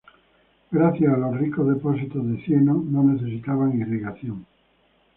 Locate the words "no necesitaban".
2.89-3.79